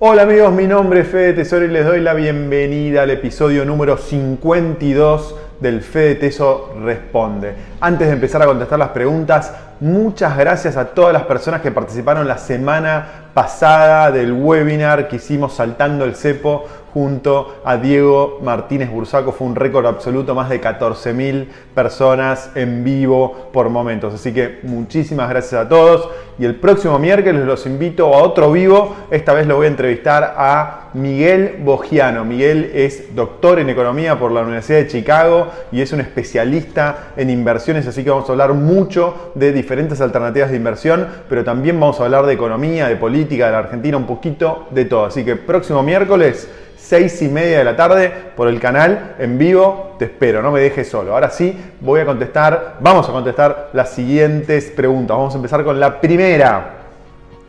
Hola 0.00 0.22
amigos, 0.22 0.52
mi 0.52 0.66
nombre 0.66 1.02
es 1.02 1.08
Fede 1.08 1.34
Tesoro 1.34 1.64
y 1.64 1.68
les 1.68 1.86
doy 1.86 2.00
la 2.00 2.14
bienvenida 2.14 3.04
al 3.04 3.10
episodio 3.10 3.64
número 3.64 3.96
52 3.96 5.36
del 5.60 5.82
Fede 5.82 6.16
Teso 6.16 6.74
Responde. 6.82 7.54
Antes 7.80 8.08
de 8.08 8.14
empezar 8.14 8.42
a 8.42 8.46
contestar 8.46 8.78
las 8.78 8.88
preguntas, 8.88 9.54
muchas 9.80 10.36
gracias 10.36 10.76
a 10.76 10.86
todas 10.86 11.12
las 11.12 11.24
personas 11.24 11.60
que 11.60 11.70
participaron 11.70 12.26
la 12.26 12.38
semana 12.38 13.24
pasada 13.34 14.10
del 14.12 14.32
webinar 14.32 15.08
que 15.08 15.16
hicimos 15.16 15.54
Saltando 15.54 16.04
el 16.04 16.14
Cepo 16.14 16.66
junto 16.94 17.56
a 17.64 17.76
Diego 17.76 18.38
Martínez 18.40 18.88
Bursaco. 18.88 19.32
Fue 19.32 19.48
un 19.48 19.56
récord 19.56 19.84
absoluto, 19.84 20.32
más 20.36 20.48
de 20.48 20.60
14.000 20.60 21.48
personas 21.74 22.52
en 22.54 22.84
vivo 22.84 23.50
por 23.52 23.68
momentos. 23.68 24.14
Así 24.14 24.32
que 24.32 24.60
muchísimas 24.62 25.28
gracias 25.28 25.60
a 25.60 25.68
todos. 25.68 26.08
Y 26.38 26.44
el 26.44 26.54
próximo 26.54 27.00
miércoles 27.00 27.44
los 27.44 27.66
invito 27.66 28.14
a 28.14 28.22
otro 28.22 28.52
vivo. 28.52 28.94
Esta 29.10 29.34
vez 29.34 29.48
lo 29.48 29.56
voy 29.56 29.66
a 29.66 29.70
entrevistar 29.70 30.34
a 30.36 30.90
Miguel 30.94 31.56
Bogiano. 31.64 32.24
Miguel 32.24 32.70
es 32.72 33.14
doctor 33.16 33.58
en 33.58 33.70
economía 33.70 34.16
por 34.16 34.30
la 34.30 34.42
Universidad 34.42 34.78
de 34.78 34.86
Chicago 34.86 35.48
y 35.72 35.80
es 35.80 35.92
un 35.92 36.00
especialista 36.00 37.08
en 37.16 37.28
inversiones. 37.28 37.88
Así 37.88 38.04
que 38.04 38.10
vamos 38.10 38.28
a 38.28 38.32
hablar 38.32 38.54
mucho 38.54 39.32
de 39.34 39.50
diferentes 39.64 40.02
alternativas 40.02 40.50
de 40.50 40.58
inversión, 40.58 41.06
pero 41.26 41.42
también 41.42 41.80
vamos 41.80 41.98
a 41.98 42.04
hablar 42.04 42.26
de 42.26 42.34
economía, 42.34 42.86
de 42.86 42.96
política 42.96 43.46
de 43.46 43.52
la 43.52 43.58
Argentina, 43.60 43.96
un 43.96 44.04
poquito 44.06 44.68
de 44.70 44.84
todo. 44.84 45.06
Así 45.06 45.24
que 45.24 45.36
próximo 45.36 45.82
miércoles 45.82 46.46
6 46.76 47.22
y 47.22 47.28
media 47.28 47.58
de 47.58 47.64
la 47.64 47.76
tarde 47.76 48.12
por 48.36 48.46
el 48.46 48.60
canal 48.60 49.14
en 49.18 49.38
vivo. 49.38 49.96
Te 49.98 50.04
espero, 50.04 50.42
no 50.42 50.52
me 50.52 50.60
dejes 50.60 50.86
solo. 50.86 51.14
Ahora 51.14 51.30
sí, 51.30 51.58
voy 51.80 52.02
a 52.02 52.04
contestar, 52.04 52.76
vamos 52.80 53.08
a 53.08 53.12
contestar 53.12 53.70
las 53.72 53.90
siguientes 53.90 54.66
preguntas. 54.66 55.16
Vamos 55.16 55.32
a 55.32 55.36
empezar 55.38 55.64
con 55.64 55.80
la 55.80 55.98
primera. 55.98 56.74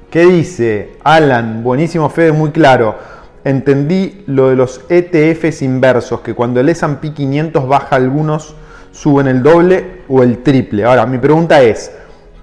¿Qué 0.09 0.25
dice? 0.25 0.93
Alan, 1.03 1.63
buenísimo 1.63 2.09
Fede, 2.09 2.31
muy 2.31 2.51
claro. 2.51 2.95
Entendí 3.43 4.23
lo 4.27 4.49
de 4.49 4.55
los 4.55 4.79
ETFs 4.87 5.61
inversos, 5.61 6.21
que 6.21 6.33
cuando 6.33 6.61
el 6.61 6.69
S&P 6.69 7.13
500 7.13 7.67
baja 7.67 7.97
algunos 7.97 8.55
suben 8.95 9.27
el 9.27 9.43
doble 9.43 10.03
o 10.07 10.23
el 10.23 10.41
triple. 10.41 10.85
Ahora, 10.85 11.05
mi 11.05 11.17
pregunta 11.17 11.61
es, 11.61 11.91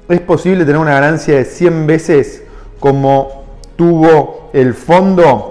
¿es 0.09 0.21
posible 0.21 0.65
tener 0.65 0.81
una 0.81 0.93
ganancia 0.93 1.37
de 1.37 1.45
100 1.45 1.87
veces 1.87 2.43
como 2.81 3.45
tuvo 3.77 4.51
el 4.53 4.75
fondo? 4.75 5.49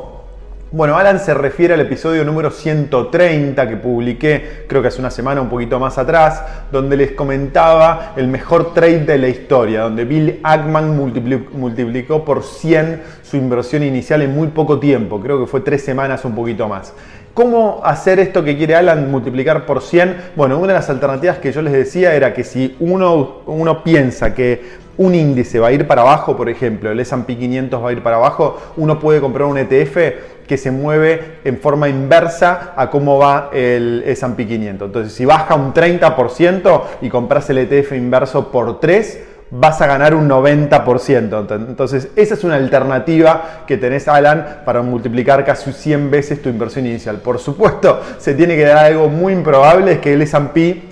Bueno, 0.74 0.96
Alan 0.96 1.20
se 1.20 1.34
refiere 1.34 1.74
al 1.74 1.82
episodio 1.82 2.24
número 2.24 2.50
130 2.50 3.68
que 3.68 3.76
publiqué, 3.76 4.66
creo 4.70 4.82
que 4.82 4.88
hace 4.88 5.02
una 5.02 5.12
semana, 5.12 5.42
un 5.42 5.50
poquito 5.50 5.78
más 5.80 5.98
atrás, 5.98 6.42
donde 6.72 6.96
les 6.96 7.12
comentaba 7.12 8.14
el 8.16 8.30
mejor 8.30 8.74
trade 8.74 9.00
de 9.00 9.18
la 9.18 9.28
historia, 9.28 9.82
donde 9.82 10.06
Bill 10.06 10.40
Ackman 10.44 10.96
multiplicó 10.96 12.24
por 12.24 12.44
100 12.44 13.02
su 13.22 13.36
inversión 13.36 13.84
inicial 13.84 14.22
en 14.22 14.34
muy 14.34 14.48
poco 14.48 14.80
tiempo, 14.80 15.20
creo 15.20 15.42
que 15.42 15.46
fue 15.46 15.60
tres 15.60 15.84
semanas, 15.84 16.24
un 16.24 16.36
poquito 16.36 16.70
más. 16.70 16.94
¿Cómo 17.34 17.80
hacer 17.86 18.20
esto 18.20 18.44
que 18.44 18.58
quiere 18.58 18.76
Alan 18.76 19.10
multiplicar 19.10 19.66
por 19.66 19.82
100? 19.82 20.32
Bueno, 20.36 20.58
una 20.58 20.68
de 20.68 20.74
las 20.74 20.90
alternativas 20.90 21.38
que 21.38 21.54
yo 21.54 21.62
les 21.62 21.72
decía 21.72 22.14
era 22.14 22.34
que 22.34 22.44
si 22.44 22.76
uno, 22.82 23.44
uno 23.46 23.84
piensa 23.86 24.36
que 24.36 24.82
un 24.98 25.16
índice 25.16 25.58
va 25.58 25.70
a 25.70 25.72
ir 25.72 25.88
para 25.88 26.02
abajo, 26.02 26.36
por 26.36 26.50
ejemplo, 26.50 26.92
el 26.92 27.00
S&P 27.00 27.38
500 27.38 27.82
va 27.82 27.90
a 27.90 27.92
ir 27.94 28.04
para 28.04 28.18
abajo, 28.18 28.60
uno 28.76 29.00
puede 29.00 29.22
comprar 29.22 29.48
un 29.48 29.58
ETF 29.58 29.98
que 30.46 30.58
se 30.58 30.72
mueve 30.72 31.38
en 31.46 31.58
forma 31.58 31.88
inversa 31.88 32.74
a 32.76 32.90
cómo 32.90 33.18
va 33.18 33.50
el 33.54 34.04
S&P 34.06 34.46
500. 34.46 34.86
Entonces, 34.88 35.14
si 35.14 35.24
baja 35.24 35.56
un 35.56 35.74
30% 35.74 36.82
y 37.02 37.08
compras 37.08 37.50
el 37.50 37.60
ETF 37.60 37.94
inverso 37.94 38.52
por 38.52 38.82
3, 38.82 39.24
vas 39.52 39.82
a 39.82 39.88
ganar 39.88 40.16
un 40.16 40.30
90%. 40.30 41.56
Entonces, 41.68 42.10
esa 42.16 42.34
es 42.34 42.44
una 42.44 42.56
alternativa 42.56 43.64
que 43.68 43.78
tenés, 43.78 44.08
Alan, 44.08 44.62
para 44.66 44.82
multiplicar 44.82 45.44
casi 45.46 45.74
100 45.74 46.10
veces 46.10 46.42
tu 46.42 46.50
inversión 46.50 46.86
inicial. 46.86 47.18
Por 47.18 47.38
supuesto, 47.38 48.02
se 48.18 48.34
tiene 48.34 48.56
que 48.56 48.64
dar 48.64 48.86
algo 48.86 49.10
muy 49.10 49.34
improbable, 49.34 49.94
es 49.94 50.00
que 50.00 50.14
el 50.14 50.22
S&P 50.22 50.84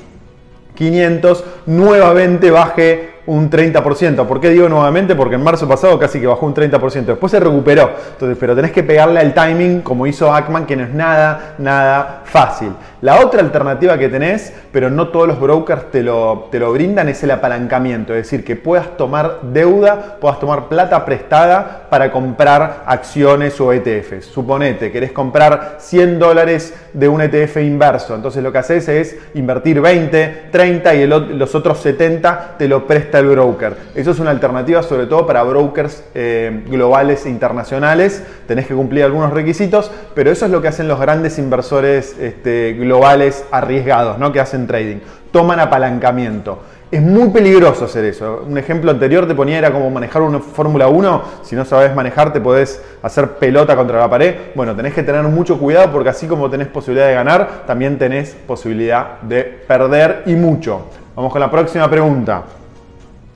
500 0.76 1.44
nuevamente 1.66 2.52
baje 2.52 3.09
un 3.30 3.50
30%. 3.50 4.26
¿Por 4.26 4.42
qué 4.42 4.50
digo 4.50 4.68
nuevamente? 4.68 5.16
Porque 5.16 5.36
en 5.36 5.44
marzo 5.44 5.68
pasado 5.68 6.00
casi 6.00 6.20
que 6.20 6.26
bajó 6.26 6.48
un 6.48 6.56
30%. 6.56 7.06
Después 7.06 7.32
se 7.32 7.40
recuperó. 7.40 7.92
Entonces, 8.14 8.38
pero 8.40 8.56
tenés 8.56 8.72
que 8.72 8.82
pegarle 8.82 9.20
al 9.20 9.34
timing 9.36 9.82
como 9.82 10.08
hizo 10.08 10.34
Ackman, 10.34 10.66
que 10.66 10.76
no 10.76 10.84
es 10.84 10.94
nada, 10.94 11.54
nada 11.60 12.24
fácil. 12.26 12.72
La 13.02 13.24
otra 13.24 13.42
alternativa 13.42 13.98
que 13.98 14.10
tenés, 14.10 14.52
pero 14.72 14.90
no 14.90 15.10
todos 15.10 15.28
los 15.28 15.40
brokers 15.40 15.92
te 15.92 16.04
lo, 16.04 16.50
te 16.52 16.60
lo 16.60 16.74
brindan, 16.74 17.08
es 17.08 17.24
el 17.24 17.32
apalancamiento. 17.32 18.14
Es 18.14 18.24
decir, 18.24 18.44
que 18.44 18.56
puedas 18.56 18.98
tomar 18.98 19.40
deuda, 19.44 20.18
puedas 20.20 20.40
tomar 20.40 20.68
plata 20.68 21.06
prestada 21.06 21.88
para 21.90 22.12
comprar 22.12 22.84
acciones 22.88 23.62
o 23.62 23.72
ETFs. 23.72 24.26
Suponete, 24.26 24.92
querés 24.92 25.12
comprar 25.12 25.78
100 25.80 26.20
dólares 26.20 26.74
de 26.94 27.08
un 27.08 27.22
ETF 27.22 27.58
inverso. 27.58 28.16
Entonces 28.16 28.44
lo 28.44 28.52
que 28.52 28.58
haces 28.58 28.90
es 28.90 29.18
invertir 29.36 29.80
20, 29.80 30.48
30 30.52 30.96
y 30.96 31.08
los 31.08 31.56
otros 31.56 31.80
70 31.80 32.56
te 32.58 32.68
lo 32.68 32.86
presta 32.86 33.19
broker. 33.28 33.76
Eso 33.96 34.12
es 34.12 34.20
una 34.20 34.32
alternativa 34.32 34.84
sobre 34.84 35.06
todo 35.06 35.26
para 35.26 35.44
brokers 35.44 36.04
eh, 36.14 36.64
globales 36.68 37.26
e 37.26 37.30
internacionales. 37.30 38.24
Tenés 38.48 38.68
que 38.68 38.74
cumplir 38.74 39.04
algunos 39.04 39.32
requisitos, 39.32 39.92
pero 40.14 40.32
eso 40.32 40.46
es 40.46 40.52
lo 40.52 40.62
que 40.62 40.68
hacen 40.68 40.88
los 40.88 41.00
grandes 41.00 41.38
inversores 41.40 42.18
este, 42.20 42.74
globales 42.74 43.46
arriesgados, 43.52 44.18
¿no? 44.18 44.32
que 44.32 44.40
hacen 44.40 44.68
trading. 44.68 44.98
Toman 45.32 45.60
apalancamiento. 45.60 46.60
Es 46.92 47.04
muy 47.04 47.30
peligroso 47.30 47.86
hacer 47.86 48.04
eso. 48.06 48.44
Un 48.48 48.58
ejemplo 48.58 48.90
anterior 48.90 49.28
te 49.28 49.36
ponía 49.36 49.60
era 49.60 49.72
como 49.72 49.92
manejar 49.92 50.24
una 50.24 50.40
Fórmula 50.40 50.88
1. 50.88 51.22
Si 51.44 51.56
no 51.56 51.64
sabes 51.64 51.94
manejar, 51.94 52.34
te 52.34 52.42
podés 52.42 52.82
hacer 53.04 53.34
pelota 53.34 53.76
contra 53.76 54.00
la 54.00 54.10
pared. 54.10 54.36
Bueno, 54.56 54.76
tenés 54.76 54.96
que 54.96 55.04
tener 55.04 55.22
mucho 55.26 55.60
cuidado 55.60 55.92
porque 55.92 56.10
así 56.10 56.26
como 56.26 56.50
tenés 56.50 56.68
posibilidad 56.68 57.08
de 57.08 57.14
ganar, 57.14 57.66
también 57.68 58.00
tenés 58.00 58.36
posibilidad 58.48 59.22
de 59.22 59.44
perder 59.44 60.24
y 60.26 60.34
mucho. 60.34 60.88
Vamos 61.16 61.32
con 61.32 61.42
la 61.42 61.52
próxima 61.52 61.88
pregunta. 61.88 62.44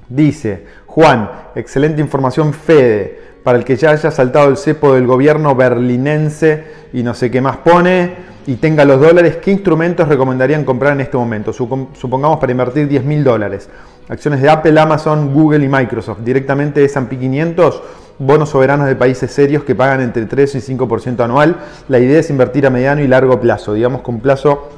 Dice, 0.09 0.65
Juan, 0.85 1.29
excelente 1.55 2.01
información 2.01 2.53
Fede, 2.53 3.19
para 3.43 3.57
el 3.57 3.65
que 3.65 3.75
ya 3.75 3.91
haya 3.91 4.11
saltado 4.11 4.49
el 4.49 4.57
cepo 4.57 4.93
del 4.93 5.05
gobierno 5.05 5.55
berlinense 5.55 6.63
y 6.93 7.03
no 7.03 7.13
sé 7.13 7.29
qué 7.29 7.41
más 7.41 7.57
pone, 7.57 8.33
y 8.45 8.55
tenga 8.55 8.83
los 8.85 8.99
dólares, 8.99 9.37
¿qué 9.37 9.51
instrumentos 9.51 10.07
recomendarían 10.07 10.65
comprar 10.65 10.93
en 10.93 11.01
este 11.01 11.17
momento? 11.17 11.53
Supongamos 11.53 12.39
para 12.39 12.51
invertir 12.51 12.87
10 12.87 13.05
mil 13.05 13.23
dólares. 13.23 13.69
Acciones 14.09 14.41
de 14.41 14.49
Apple, 14.49 14.77
Amazon, 14.77 15.33
Google 15.33 15.63
y 15.63 15.69
Microsoft. 15.69 16.19
Directamente 16.19 16.83
S&P 16.83 17.17
500, 17.17 17.81
bonos 18.19 18.49
soberanos 18.49 18.87
de 18.87 18.95
países 18.95 19.31
serios 19.31 19.63
que 19.63 19.75
pagan 19.75 20.01
entre 20.01 20.25
3 20.25 20.55
y 20.55 20.75
5% 20.75 21.21
anual. 21.23 21.55
La 21.87 21.99
idea 21.99 22.19
es 22.19 22.29
invertir 22.29 22.67
a 22.67 22.69
mediano 22.69 23.01
y 23.01 23.07
largo 23.07 23.39
plazo, 23.39 23.73
digamos 23.73 24.01
con 24.01 24.19
plazo 24.19 24.69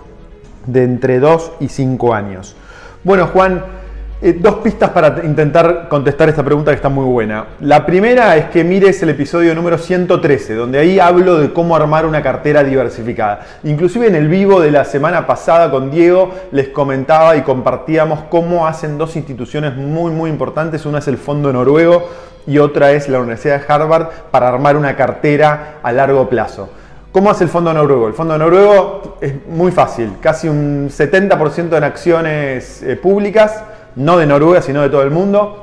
de 0.68 0.84
entre 0.84 1.20
2 1.20 1.54
y 1.62 1.70
5 1.70 2.14
años. 2.14 2.56
Bueno, 3.04 3.28
Juan, 3.28 3.64
eh, 4.22 4.32
dos 4.40 4.56
pistas 4.56 4.92
para 4.92 5.26
intentar 5.26 5.90
contestar 5.90 6.30
esta 6.30 6.42
pregunta 6.42 6.72
que 6.72 6.76
está 6.76 6.88
muy 6.88 7.04
buena. 7.04 7.48
La 7.60 7.86
primera 7.86 8.38
es 8.38 8.46
que 8.46 8.64
mires 8.64 9.04
el 9.04 9.10
episodio 9.10 9.54
número 9.54 9.78
113, 9.78 10.56
donde 10.56 10.80
ahí 10.80 11.00
hablo 11.00 11.38
de 11.38 11.52
cómo 11.52 11.76
armar 11.76 12.06
una 12.06 12.22
cartera 12.24 12.64
diversificada. 12.64 13.42
Inclusive 13.64 14.08
en 14.08 14.16
el 14.16 14.30
vivo 14.30 14.62
de 14.62 14.72
la 14.72 14.86
semana 14.86 15.28
pasada 15.28 15.70
con 15.70 15.92
Diego 15.92 16.34
les 16.54 16.70
comentaba 16.70 17.36
y 17.36 17.42
compartíamos 17.42 18.22
cómo 18.30 18.66
hacen 18.66 18.98
dos 18.98 19.18
instituciones 19.18 19.76
muy 19.76 20.12
muy 20.12 20.30
importantes. 20.30 20.86
Una 20.86 21.00
es 21.00 21.10
el 21.10 21.18
Fondo 21.18 21.52
Noruego 21.52 22.10
y 22.48 22.58
otra 22.58 22.94
es 22.94 23.10
la 23.10 23.20
Universidad 23.20 23.60
de 23.60 23.74
Harvard 23.74 24.08
para 24.32 24.48
armar 24.48 24.78
una 24.78 24.96
cartera 24.96 25.80
a 25.84 25.92
largo 25.92 26.30
plazo. 26.30 26.70
¿Cómo 27.12 27.30
hace 27.30 27.44
el 27.44 27.50
Fondo 27.50 27.74
Noruego? 27.74 28.08
El 28.08 28.14
Fondo 28.14 28.38
Noruego 28.38 29.18
es 29.20 29.34
muy 29.48 29.72
fácil, 29.72 30.14
casi 30.22 30.48
un 30.48 30.90
70% 30.90 31.76
en 31.76 31.84
acciones 31.84 32.82
eh, 32.84 32.96
públicas 32.96 33.64
no 33.96 34.18
de 34.18 34.26
Noruega, 34.26 34.62
sino 34.62 34.82
de 34.82 34.90
todo 34.90 35.04
el 35.04 35.12
mundo. 35.12 35.62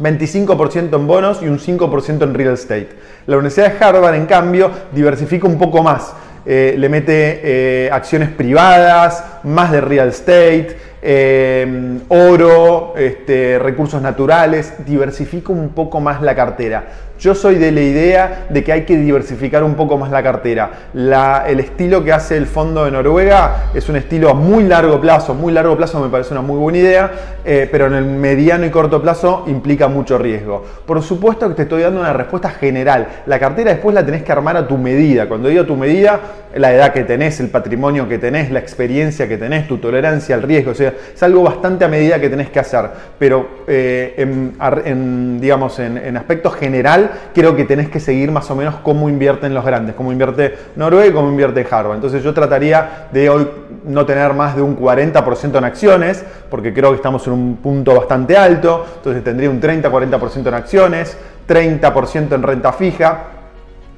25% 0.00 0.94
en 0.94 1.06
bonos 1.06 1.42
y 1.42 1.48
un 1.48 1.58
5% 1.58 2.22
en 2.22 2.34
real 2.34 2.54
estate. 2.54 2.88
La 3.26 3.36
Universidad 3.36 3.72
de 3.72 3.84
Harvard, 3.84 4.14
en 4.14 4.26
cambio, 4.26 4.70
diversifica 4.92 5.46
un 5.46 5.58
poco 5.58 5.82
más. 5.82 6.14
Eh, 6.46 6.76
le 6.78 6.88
mete 6.88 7.40
eh, 7.42 7.90
acciones 7.92 8.30
privadas, 8.30 9.24
más 9.42 9.72
de 9.72 9.80
real 9.80 10.08
estate, 10.08 10.76
eh, 11.02 11.98
oro, 12.08 12.94
este, 12.96 13.58
recursos 13.58 14.00
naturales, 14.00 14.72
diversifica 14.86 15.52
un 15.52 15.70
poco 15.70 16.00
más 16.00 16.22
la 16.22 16.34
cartera. 16.34 16.86
Yo 17.18 17.34
soy 17.34 17.56
de 17.56 17.72
la 17.72 17.80
idea 17.80 18.46
de 18.48 18.62
que 18.62 18.72
hay 18.72 18.84
que 18.84 18.96
diversificar 18.96 19.64
un 19.64 19.74
poco 19.74 19.98
más 19.98 20.10
la 20.10 20.22
cartera. 20.22 20.70
el 20.94 21.60
estilo 21.60 22.04
que 22.04 22.12
hace 22.12 22.36
el 22.36 22.46
fondo 22.46 22.84
de 22.84 22.92
Noruega 22.92 23.70
es 23.74 23.88
un 23.88 23.96
estilo 23.96 24.30
a 24.30 24.34
muy 24.34 24.62
largo 24.62 25.00
plazo. 25.00 25.34
Muy 25.34 25.52
largo 25.52 25.76
plazo 25.76 25.98
me 25.98 26.08
parece 26.08 26.32
una 26.32 26.42
muy 26.42 26.56
buena 26.58 26.78
idea, 26.78 27.10
eh, 27.44 27.68
pero 27.72 27.86
en 27.86 27.94
el 27.94 28.04
mediano 28.04 28.66
y 28.66 28.70
corto 28.70 29.02
plazo 29.02 29.44
implica 29.48 29.88
mucho 29.88 30.16
riesgo. 30.16 30.64
Por 30.86 31.02
supuesto 31.02 31.48
que 31.48 31.54
te 31.54 31.62
estoy 31.62 31.82
dando 31.82 32.00
una 32.00 32.12
respuesta 32.12 32.50
general. 32.50 33.08
La 33.26 33.40
cartera 33.40 33.72
después 33.72 33.94
la 33.94 34.06
tenés 34.06 34.22
que 34.22 34.30
armar 34.30 34.56
a 34.56 34.68
tu 34.68 34.78
medida. 34.78 35.26
Cuando 35.26 35.48
digo 35.48 35.64
tu 35.66 35.74
medida, 35.74 36.20
la 36.54 36.72
edad 36.72 36.92
que 36.92 37.02
tenés, 37.02 37.40
el 37.40 37.48
patrimonio 37.48 38.08
que 38.08 38.18
tenés, 38.18 38.52
la 38.52 38.60
experiencia 38.60 39.26
que 39.26 39.36
tenés, 39.36 39.66
tu 39.66 39.78
tolerancia 39.78 40.36
al 40.36 40.42
riesgo. 40.42 40.70
O 40.70 40.74
sea, 40.74 40.94
es 41.12 41.22
algo 41.24 41.42
bastante 41.42 41.84
a 41.84 41.88
medida 41.88 42.20
que 42.20 42.28
tenés 42.28 42.50
que 42.50 42.60
hacer. 42.60 42.88
Pero 43.18 43.64
eh, 43.66 44.24
digamos, 45.40 45.80
en, 45.80 45.98
en 45.98 46.16
aspecto 46.16 46.50
general, 46.50 47.07
creo 47.34 47.56
que 47.56 47.64
tenés 47.64 47.88
que 47.88 48.00
seguir 48.00 48.30
más 48.30 48.50
o 48.50 48.56
menos 48.56 48.76
cómo 48.82 49.08
invierten 49.08 49.54
los 49.54 49.64
grandes, 49.64 49.94
cómo 49.94 50.12
invierte 50.12 50.56
Noruega 50.76 51.06
y 51.06 51.12
cómo 51.12 51.28
invierte 51.28 51.66
Harvard. 51.70 51.96
Entonces 51.96 52.22
yo 52.22 52.34
trataría 52.34 53.08
de 53.12 53.30
hoy 53.30 53.48
no 53.84 54.04
tener 54.06 54.34
más 54.34 54.56
de 54.56 54.62
un 54.62 54.78
40% 54.78 55.58
en 55.58 55.64
acciones, 55.64 56.24
porque 56.50 56.72
creo 56.74 56.90
que 56.90 56.96
estamos 56.96 57.26
en 57.26 57.32
un 57.32 57.56
punto 57.56 57.94
bastante 57.94 58.36
alto, 58.36 58.84
entonces 58.96 59.24
tendría 59.24 59.50
un 59.50 59.60
30-40% 59.60 60.48
en 60.48 60.54
acciones, 60.54 61.16
30% 61.46 62.34
en 62.34 62.42
renta 62.42 62.72
fija, 62.72 63.37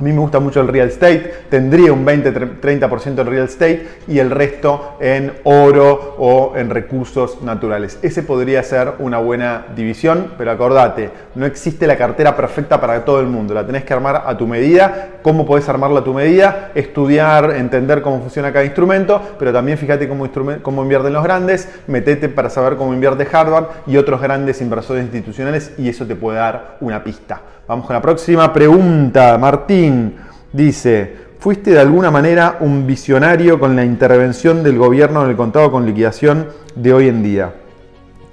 a 0.01 0.03
mí 0.03 0.13
me 0.13 0.21
gusta 0.21 0.41
mucho 0.41 0.63
el 0.63 0.69
real 0.69 0.89
estate, 0.89 1.31
tendría 1.51 1.93
un 1.93 2.07
20-30% 2.07 3.21
en 3.21 3.27
real 3.27 3.45
estate 3.45 3.87
y 4.09 4.19
el 4.19 4.31
resto 4.31 4.97
en 4.99 5.35
oro 5.45 6.17
o 6.19 6.57
en 6.57 6.71
recursos 6.71 7.43
naturales. 7.43 7.99
Ese 8.01 8.23
podría 8.23 8.63
ser 8.63 8.95
una 9.01 9.19
buena 9.19 9.67
división, 9.77 10.33
pero 10.39 10.53
acordate, 10.53 11.11
no 11.35 11.45
existe 11.45 11.87
la 11.87 11.97
cartera 11.97 12.35
perfecta 12.35 12.81
para 12.81 13.05
todo 13.05 13.21
el 13.21 13.27
mundo, 13.27 13.53
la 13.53 13.67
tenés 13.67 13.85
que 13.85 13.93
armar 13.93 14.23
a 14.25 14.39
tu 14.39 14.47
medida. 14.47 15.09
¿Cómo 15.23 15.45
podés 15.45 15.69
armarla 15.69 16.01
a 16.01 16.05
tu 16.05 16.15
medida? 16.15 16.71
Estudiar, 16.75 17.51
entender 17.51 18.01
cómo 18.01 18.21
funciona 18.21 18.55
cada 18.55 18.65
instrumento, 18.65 19.21
pero 19.39 19.53
también 19.53 19.77
fíjate 19.77 20.09
cómo, 20.09 20.83
invierten 20.83 21.13
los 21.13 21.23
grandes, 21.23 21.69
metete 21.89 22.31
para 22.31 22.49
saber 22.49 22.77
cómo 22.77 22.95
invierte 22.95 23.29
Harvard 23.31 23.67
y 23.87 23.99
otros 23.99 24.23
grandes 24.23 24.63
inversores 24.63 25.03
institucionales 25.03 25.73
y 25.77 25.91
eso 25.91 26.07
te 26.07 26.17
puede 26.17 26.39
dar 26.39 26.79
una 26.81 27.05
pista. 27.05 27.43
Vamos 27.71 27.87
con 27.87 27.95
la 27.95 28.03
próxima 28.03 28.53
pregunta. 28.53 29.39
Martín 29.39 30.17
dice, 30.53 31.15
¿fuiste 31.39 31.71
de 31.71 31.79
alguna 31.79 32.11
manera 32.11 32.57
un 32.59 32.85
visionario 32.85 33.61
con 33.61 33.77
la 33.77 33.85
intervención 33.85 34.65
del 34.65 34.77
gobierno 34.77 35.23
en 35.23 35.31
el 35.31 35.37
contado 35.37 35.71
con 35.71 35.87
liquidación 35.87 36.49
de 36.75 36.93
hoy 36.93 37.07
en 37.07 37.23
día? 37.23 37.55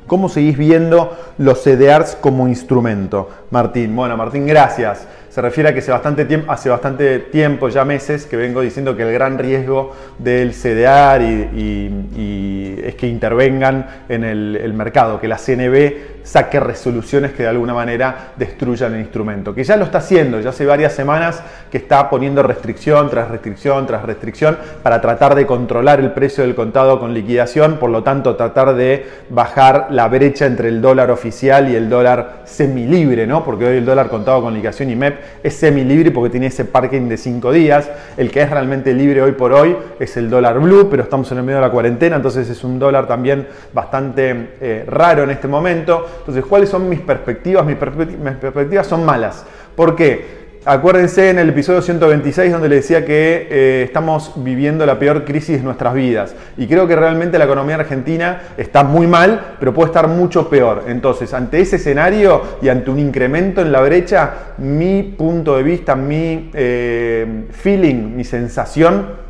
¿Cómo 0.08 0.28
seguís 0.28 0.58
viendo 0.58 1.16
los 1.38 1.62
CDRs 1.62 2.18
como 2.20 2.48
instrumento? 2.48 3.30
Martín, 3.52 3.96
bueno, 3.96 4.18
Martín, 4.18 4.48
gracias. 4.48 5.06
Se 5.30 5.40
refiere 5.40 5.70
a 5.70 5.74
que 5.74 5.82
hace 5.82 5.92
bastante, 5.92 7.20
tiempo, 7.20 7.70
ya 7.70 7.86
meses, 7.86 8.26
que 8.26 8.38
vengo 8.38 8.62
diciendo 8.62 8.98
que 8.98 9.04
el 9.04 9.14
gran 9.14 9.38
riesgo 9.38 9.94
del 10.18 10.54
CDR 10.54 11.22
y, 11.22 12.82
es 12.84 12.96
que 12.96 13.08
intervengan 13.08 13.86
en 14.10 14.24
el, 14.24 14.74
mercado, 14.74 15.20
que 15.20 15.28
la 15.28 15.38
CNB 15.38 16.17
saque 16.28 16.60
resoluciones 16.60 17.32
que 17.32 17.44
de 17.44 17.50
alguna 17.50 17.74
manera 17.74 18.34
destruyan 18.36 18.94
el 18.94 19.00
instrumento, 19.00 19.56
que 19.56 19.64
ya 19.64 19.78
lo 19.78 19.86
está 19.86 20.00
haciendo, 20.00 20.42
ya 20.42 20.50
hace 20.50 20.66
varias 20.66 20.92
semanas 20.92 21.42
que 21.72 21.78
está 21.78 22.10
poniendo 22.10 22.44
restricción 22.44 23.10
tras 23.10 23.30
restricción 23.30 23.88
tras 23.88 24.04
restricción 24.04 24.58
para 24.84 25.00
tratar 25.00 25.36
de 25.36 25.46
controlar 25.46 26.02
el 26.02 26.12
precio 26.12 26.44
del 26.44 26.54
contado 26.54 27.00
con 27.00 27.14
liquidación, 27.14 27.78
por 27.78 27.90
lo 27.90 28.04
tanto 28.04 28.36
tratar 28.36 28.76
de 28.76 29.06
bajar 29.30 29.88
la 29.92 30.10
brecha 30.10 30.46
entre 30.46 30.68
el 30.68 30.82
dólar 30.82 31.12
oficial 31.12 31.70
y 31.70 31.76
el 31.76 31.90
dólar 31.90 32.42
semilibre, 32.44 33.26
¿no? 33.26 33.46
porque 33.46 33.66
hoy 33.66 33.78
el 33.78 33.86
dólar 33.86 34.10
contado 34.10 34.42
con 34.42 34.54
liquidación 34.54 34.90
y 34.90 34.98
MEP 34.98 35.20
es 35.44 35.56
semi-libre 35.56 36.12
porque 36.12 36.30
tiene 36.30 36.48
ese 36.48 36.66
parking 36.66 37.08
de 37.08 37.16
5 37.16 37.52
días. 37.54 37.90
El 38.18 38.32
que 38.32 38.42
es 38.42 38.50
realmente 38.50 38.94
libre 38.94 39.22
hoy 39.22 39.32
por 39.32 39.54
hoy 39.54 39.78
es 39.98 40.18
el 40.18 40.30
dólar 40.30 40.60
blue, 40.60 40.90
pero 40.90 41.04
estamos 41.04 41.32
en 41.32 41.38
el 41.38 41.44
medio 41.46 41.60
de 41.60 41.66
la 41.66 41.72
cuarentena, 41.72 42.18
entonces 42.18 42.50
es 42.50 42.64
un 42.66 42.80
dólar 42.80 43.08
también 43.08 43.48
bastante 43.74 44.50
eh, 44.60 44.86
raro 44.88 45.24
en 45.24 45.30
este 45.30 45.48
momento. 45.48 46.06
Entonces, 46.20 46.46
¿cuáles 46.46 46.70
son 46.70 46.90
mis 46.90 47.00
perspectivas? 47.00 47.66
Mis, 47.66 47.76
perspectivas 47.76 48.88
son 48.88 49.06
malas. 49.06 49.46
¿Por 49.76 49.96
qué? 49.96 50.38
Acuérdense 50.66 51.30
en 51.30 51.40
el 51.40 51.48
episodio 51.48 51.82
126 51.82 52.52
donde 52.52 52.68
le 52.68 52.76
decía 52.76 53.06
que 53.06 53.48
eh, 53.50 53.84
estamos 53.86 54.34
viviendo 54.36 54.86
la 54.86 55.00
peor 55.00 55.24
crisis 55.24 55.60
de 55.60 55.64
nuestras 55.64 55.94
vidas. 55.94 56.36
Y 56.58 56.68
creo 56.68 56.86
que 56.88 56.96
realmente 56.96 57.38
la 57.38 57.46
economía 57.46 57.76
argentina 57.76 58.42
está 58.58 58.84
muy 58.84 59.08
mal, 59.08 59.56
pero 59.60 59.74
puede 59.74 59.88
estar 59.88 60.10
mucho 60.10 60.50
peor. 60.50 60.84
Entonces, 60.88 61.34
ante 61.34 61.62
ese 61.62 61.78
escenario 61.78 62.42
y 62.62 62.68
ante 62.68 62.92
un 62.92 63.00
incremento 63.00 63.62
en 63.62 63.72
la 63.72 63.80
brecha, 63.80 64.34
mi 64.58 65.04
punto 65.04 65.56
de 65.56 65.64
vista, 65.64 65.96
mi 65.96 66.52
eh, 66.54 67.46
feeling, 67.52 68.18
mi 68.18 68.26
sensación 68.26 69.28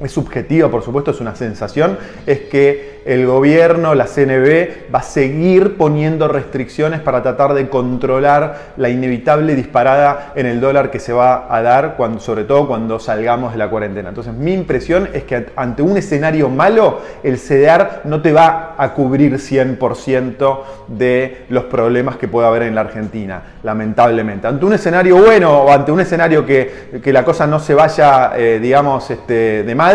es 0.00 0.12
subjetiva, 0.12 0.70
por 0.70 0.82
supuesto, 0.82 1.10
es 1.10 1.20
una 1.20 1.36
sensación, 1.36 1.98
es 2.26 2.40
que 2.40 2.99
el 3.04 3.26
gobierno, 3.26 3.94
la 3.94 4.06
CNB, 4.06 4.92
va 4.94 5.00
a 5.00 5.02
seguir 5.02 5.76
poniendo 5.76 6.28
restricciones 6.28 7.00
para 7.00 7.22
tratar 7.22 7.54
de 7.54 7.68
controlar 7.68 8.72
la 8.76 8.88
inevitable 8.88 9.54
disparada 9.54 10.32
en 10.34 10.46
el 10.46 10.60
dólar 10.60 10.90
que 10.90 11.00
se 11.00 11.12
va 11.12 11.46
a 11.54 11.62
dar, 11.62 11.96
sobre 12.18 12.44
todo 12.44 12.66
cuando 12.66 12.98
salgamos 12.98 13.52
de 13.52 13.58
la 13.58 13.68
cuarentena. 13.68 14.10
Entonces, 14.10 14.34
mi 14.34 14.52
impresión 14.52 15.08
es 15.12 15.24
que 15.24 15.46
ante 15.56 15.82
un 15.82 15.96
escenario 15.96 16.48
malo, 16.48 17.00
el 17.22 17.38
CDR 17.38 18.00
no 18.04 18.22
te 18.22 18.32
va 18.32 18.74
a 18.76 18.94
cubrir 18.94 19.34
100% 19.34 20.60
de 20.88 21.44
los 21.48 21.64
problemas 21.64 22.16
que 22.16 22.28
pueda 22.28 22.48
haber 22.48 22.62
en 22.62 22.74
la 22.74 22.82
Argentina, 22.82 23.42
lamentablemente. 23.62 24.46
Ante 24.46 24.64
un 24.64 24.72
escenario 24.72 25.16
bueno 25.16 25.62
o 25.62 25.72
ante 25.72 25.92
un 25.92 26.00
escenario 26.00 26.44
que, 26.46 26.90
la 27.10 27.24
cosa 27.24 27.46
no 27.46 27.58
se 27.58 27.74
vaya, 27.74 28.32
eh, 28.36 28.58
digamos, 28.60 29.10
este, 29.10 29.64
de 29.64 29.74
mal, 29.74 29.90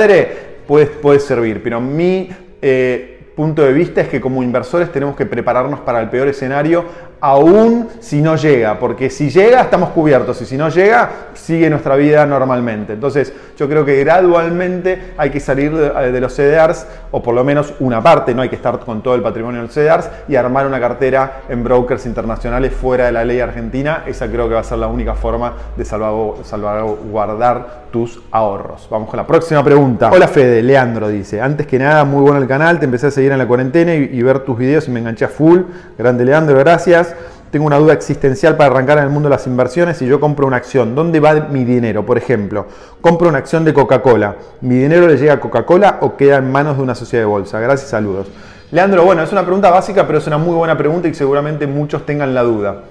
puede, 0.67 0.87
puede 0.87 1.19
servir, 1.19 1.61
pero 1.63 1.79
mi 1.79 2.29
eh, 2.67 3.15
punto 3.35 3.61
de 3.61 3.73
vista 3.73 4.01
es 4.01 4.07
que 4.07 4.19
como 4.19 4.41
inversores 4.41 4.91
tenemos 4.91 5.15
que 5.15 5.27
prepararnos 5.27 5.81
para 5.81 6.01
el 6.01 6.09
peor 6.09 6.27
escenario 6.27 6.85
aún 7.19 7.89
si 7.99 8.21
no 8.21 8.35
llega, 8.35 8.79
porque 8.79 9.09
si 9.09 9.29
llega 9.29 9.61
estamos 9.61 9.89
cubiertos 9.89 10.41
y 10.41 10.45
si 10.45 10.57
no 10.57 10.69
llega 10.69 11.09
sigue 11.33 11.69
nuestra 11.69 11.95
vida 11.95 12.25
normalmente. 12.25 12.93
Entonces 12.93 13.33
yo 13.57 13.67
creo 13.67 13.85
que 13.85 14.03
gradualmente 14.03 15.13
hay 15.17 15.29
que 15.29 15.39
salir 15.39 15.75
de, 15.75 16.21
los 16.21 16.33
CDRs, 16.33 16.87
o 17.11 17.21
por 17.21 17.35
lo 17.35 17.43
menos 17.43 17.73
una 17.79 18.01
parte, 18.01 18.33
no 18.33 18.41
hay 18.41 18.49
que 18.49 18.55
estar 18.55 18.79
con 18.79 19.01
todo 19.01 19.15
el 19.15 19.21
patrimonio 19.21 19.61
de 19.61 19.67
los 19.67 19.75
CDRs 19.75 20.09
y 20.27 20.35
armar 20.35 20.67
una 20.67 20.79
cartera 20.79 21.41
en 21.49 21.63
brokers 21.63 22.05
internacionales 22.05 22.73
fuera 22.73 23.05
de 23.05 23.11
la 23.11 23.23
ley 23.23 23.39
argentina. 23.39 24.03
Esa 24.05 24.27
creo 24.27 24.47
que 24.47 24.55
va 24.55 24.61
a 24.61 24.63
ser 24.63 24.79
la 24.79 24.87
única 24.87 25.13
forma 25.13 25.53
de 25.75 25.85
salvaguardar 25.85 27.85
tus 27.91 28.21
ahorros. 28.31 28.87
Vamos 28.89 29.09
con 29.09 29.17
la 29.17 29.25
próxima 29.25 29.63
pregunta. 29.63 30.09
Hola 30.11 30.27
Fede, 30.27 30.61
Leandro 30.61 31.07
dice, 31.07 31.41
antes 31.41 31.65
que 31.65 31.79
nada 31.79 32.03
muy 32.03 32.21
bueno 32.21 32.39
el 32.39 32.47
canal, 32.47 32.79
te 32.79 32.85
empecé 32.85 33.07
a 33.07 33.11
seguir 33.11 33.31
en 33.31 33.37
la 33.37 33.47
cuarentena 33.47 33.95
y, 33.95 34.09
y 34.11 34.21
ver 34.21 34.39
tus 34.39 34.57
videos 34.57 34.87
y 34.87 34.91
me 34.91 34.99
enganché 34.99 35.25
a 35.25 35.29
full. 35.29 35.61
Grande 35.97 36.25
Leandro, 36.25 36.57
gracias 36.57 37.14
tengo 37.51 37.65
una 37.65 37.77
duda 37.77 37.93
existencial 37.93 38.57
para 38.57 38.71
arrancar 38.71 38.97
en 38.97 39.05
el 39.05 39.09
mundo 39.09 39.29
de 39.29 39.35
las 39.35 39.47
inversiones 39.47 40.01
y 40.01 40.07
yo 40.07 40.19
compro 40.19 40.47
una 40.47 40.57
acción. 40.57 40.95
¿Dónde 40.95 41.19
va 41.19 41.33
mi 41.33 41.63
dinero? 41.63 42.05
Por 42.05 42.17
ejemplo, 42.17 42.67
compro 43.01 43.29
una 43.29 43.37
acción 43.37 43.63
de 43.63 43.73
Coca-Cola. 43.73 44.35
¿Mi 44.61 44.75
dinero 44.75 45.07
le 45.07 45.17
llega 45.17 45.33
a 45.33 45.39
Coca-Cola 45.39 45.99
o 46.01 46.17
queda 46.17 46.37
en 46.37 46.51
manos 46.51 46.77
de 46.77 46.83
una 46.83 46.95
sociedad 46.95 47.23
de 47.23 47.27
bolsa? 47.27 47.59
Gracias, 47.59 47.89
saludos. 47.89 48.27
Leandro, 48.71 49.05
bueno, 49.05 49.23
es 49.23 49.31
una 49.31 49.43
pregunta 49.43 49.69
básica, 49.69 50.05
pero 50.05 50.17
es 50.17 50.27
una 50.27 50.37
muy 50.37 50.55
buena 50.55 50.77
pregunta 50.77 51.07
y 51.07 51.13
seguramente 51.13 51.67
muchos 51.67 52.05
tengan 52.05 52.33
la 52.33 52.43
duda. 52.43 52.81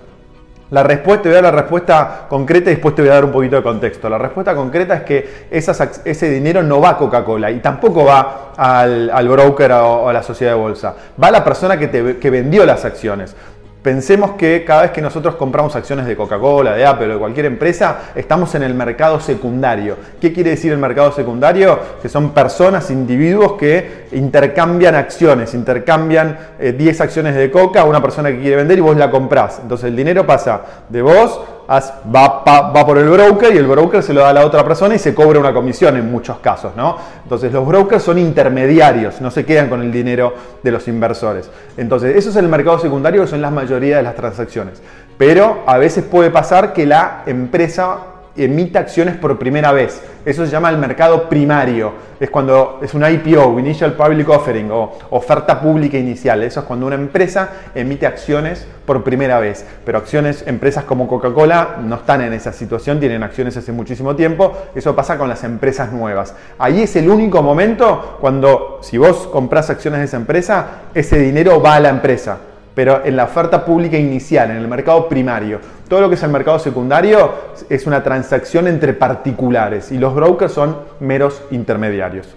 La 0.70 0.82
respuesta, 0.82 1.24
te 1.24 1.28
voy 1.28 1.38
a 1.38 1.42
dar 1.42 1.54
la 1.54 1.60
respuesta 1.60 2.26
concreta 2.28 2.70
y 2.70 2.74
después 2.74 2.94
te 2.94 3.02
voy 3.02 3.10
a 3.10 3.14
dar 3.14 3.24
un 3.24 3.32
poquito 3.32 3.56
de 3.56 3.62
contexto. 3.62 4.08
La 4.08 4.18
respuesta 4.18 4.54
concreta 4.54 4.94
es 4.94 5.02
que 5.02 5.46
ese 5.50 6.30
dinero 6.30 6.62
no 6.62 6.80
va 6.80 6.90
a 6.90 6.96
Coca-Cola 6.96 7.50
y 7.50 7.60
tampoco 7.60 8.04
va 8.04 8.52
al, 8.56 9.28
broker 9.28 9.72
o, 9.72 10.08
a 10.08 10.12
la 10.12 10.22
sociedad 10.22 10.54
de 10.54 10.58
bolsa. 10.58 10.94
Va 11.22 11.28
a 11.28 11.30
la 11.30 11.44
persona 11.44 11.76
que, 11.76 12.18
que 12.18 12.30
vendió 12.30 12.64
las 12.64 12.84
acciones. 12.84 13.36
Pensemos 13.84 14.30
que 14.38 14.64
cada 14.64 14.80
vez 14.80 14.92
que 14.92 15.02
nosotros 15.02 15.34
compramos 15.34 15.76
acciones 15.76 16.06
de 16.06 16.16
Coca-Cola, 16.16 16.72
de 16.72 16.86
Apple 16.86 17.06
o 17.08 17.12
de 17.12 17.18
cualquier 17.18 17.44
empresa, 17.44 18.12
estamos 18.14 18.54
en 18.54 18.62
el 18.62 18.72
mercado 18.72 19.20
secundario. 19.20 19.98
¿Qué 20.18 20.32
quiere 20.32 20.48
decir 20.48 20.72
el 20.72 20.78
mercado 20.78 21.12
secundario? 21.12 21.78
Que 22.00 22.08
son 22.08 22.30
personas, 22.30 22.90
individuos 22.90 23.58
que 23.58 24.06
intercambian 24.12 24.94
acciones, 24.94 25.52
intercambian 25.52 26.38
10 26.58 26.80
eh, 26.80 27.02
acciones 27.02 27.34
de 27.34 27.50
Coca 27.50 27.82
a 27.82 27.84
una 27.84 28.00
persona 28.00 28.30
que 28.30 28.40
quiere 28.40 28.56
vender 28.56 28.78
y 28.78 28.80
vos 28.80 28.96
la 28.96 29.10
comprás. 29.10 29.58
Entonces 29.62 29.88
el 29.90 29.96
dinero 29.96 30.26
pasa 30.26 30.62
de 30.88 31.02
vos 31.02 31.42
va, 31.68 32.84
por 32.86 32.98
el 32.98 33.08
broker 33.08 33.54
y 33.54 33.58
el 33.58 33.66
broker 33.66 34.02
se 34.02 34.12
lo 34.12 34.20
da 34.20 34.30
a 34.30 34.32
la 34.32 34.44
otra 34.44 34.64
persona 34.64 34.94
y 34.94 34.98
se 34.98 35.14
cobra 35.14 35.38
una 35.38 35.52
comisión 35.52 35.96
en 35.96 36.10
muchos 36.10 36.38
casos, 36.38 36.76
¿no? 36.76 36.96
Entonces 37.22 37.52
los 37.52 37.66
brokers 37.66 38.02
son 38.02 38.18
intermediarios, 38.18 39.20
no 39.20 39.30
se 39.30 39.44
quedan 39.44 39.68
con 39.68 39.82
el 39.82 39.92
dinero 39.92 40.34
de 40.62 40.70
los 40.70 40.86
inversores. 40.88 41.50
Entonces 41.76 42.16
eso 42.16 42.30
es 42.30 42.36
el 42.36 42.48
mercado 42.48 42.78
secundario 42.78 43.22
que 43.22 43.28
son 43.28 43.42
la 43.42 43.50
mayoría 43.50 43.98
de 43.98 44.02
las 44.02 44.14
transacciones. 44.14 44.82
Pero 45.16 45.62
a 45.66 45.78
veces 45.78 46.04
puede 46.04 46.30
pasar 46.30 46.72
que 46.72 46.86
la 46.86 47.22
empresa 47.26 47.98
emite 48.36 48.78
acciones 48.78 49.16
por 49.16 49.38
primera 49.38 49.72
vez. 49.72 50.02
Eso 50.24 50.44
se 50.44 50.50
llama 50.50 50.70
el 50.70 50.78
mercado 50.78 51.28
primario. 51.28 51.92
Es 52.18 52.30
cuando 52.30 52.80
es 52.82 52.94
una 52.94 53.10
IPO, 53.10 53.58
Initial 53.58 53.92
Public 53.92 54.28
Offering, 54.28 54.70
o 54.70 54.92
oferta 55.10 55.60
pública 55.60 55.98
inicial. 55.98 56.42
Eso 56.42 56.60
es 56.60 56.66
cuando 56.66 56.86
una 56.86 56.94
empresa 56.94 57.50
emite 57.74 58.06
acciones 58.06 58.66
por 58.86 59.04
primera 59.04 59.38
vez. 59.38 59.66
Pero 59.84 59.98
acciones, 59.98 60.44
empresas 60.46 60.84
como 60.84 61.06
Coca-Cola 61.06 61.76
no 61.82 61.96
están 61.96 62.22
en 62.22 62.32
esa 62.32 62.52
situación, 62.52 63.00
tienen 63.00 63.22
acciones 63.22 63.56
hace 63.56 63.72
muchísimo 63.72 64.16
tiempo. 64.16 64.56
Eso 64.74 64.96
pasa 64.96 65.18
con 65.18 65.28
las 65.28 65.44
empresas 65.44 65.92
nuevas. 65.92 66.34
Ahí 66.58 66.82
es 66.82 66.96
el 66.96 67.08
único 67.10 67.42
momento 67.42 68.18
cuando, 68.20 68.78
si 68.82 68.98
vos 68.98 69.26
compras 69.26 69.70
acciones 69.70 70.00
de 70.00 70.06
esa 70.06 70.16
empresa, 70.16 70.66
ese 70.94 71.18
dinero 71.18 71.60
va 71.60 71.76
a 71.76 71.80
la 71.80 71.90
empresa 71.90 72.38
pero 72.74 73.04
en 73.04 73.16
la 73.16 73.24
oferta 73.24 73.64
pública 73.64 73.96
inicial, 73.96 74.50
en 74.50 74.56
el 74.56 74.68
mercado 74.68 75.08
primario. 75.08 75.60
Todo 75.88 76.00
lo 76.02 76.08
que 76.08 76.16
es 76.16 76.22
el 76.22 76.30
mercado 76.30 76.58
secundario 76.58 77.32
es 77.68 77.86
una 77.86 78.02
transacción 78.02 78.66
entre 78.66 78.94
particulares 78.94 79.92
y 79.92 79.98
los 79.98 80.14
brokers 80.14 80.52
son 80.52 80.78
meros 81.00 81.42
intermediarios. 81.50 82.34